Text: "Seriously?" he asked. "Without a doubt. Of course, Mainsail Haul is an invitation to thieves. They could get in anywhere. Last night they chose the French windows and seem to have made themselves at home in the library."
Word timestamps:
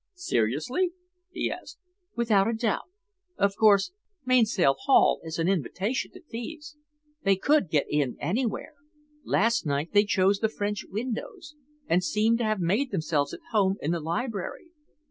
"Seriously?" 0.15 0.93
he 1.29 1.51
asked. 1.51 1.77
"Without 2.15 2.47
a 2.47 2.53
doubt. 2.55 2.89
Of 3.37 3.55
course, 3.55 3.91
Mainsail 4.25 4.73
Haul 4.85 5.21
is 5.23 5.37
an 5.37 5.47
invitation 5.47 6.09
to 6.13 6.21
thieves. 6.23 6.75
They 7.23 7.35
could 7.35 7.69
get 7.69 7.85
in 7.87 8.17
anywhere. 8.19 8.73
Last 9.23 9.63
night 9.67 9.89
they 9.93 10.05
chose 10.05 10.39
the 10.39 10.49
French 10.49 10.85
windows 10.89 11.53
and 11.85 12.03
seem 12.03 12.35
to 12.37 12.43
have 12.43 12.59
made 12.59 12.89
themselves 12.89 13.31
at 13.31 13.41
home 13.51 13.77
in 13.79 13.91
the 13.91 13.99
library." 13.99 14.69